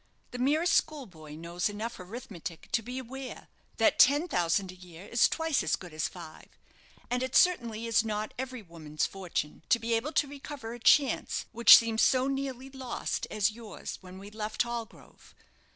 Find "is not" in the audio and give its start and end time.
7.85-8.33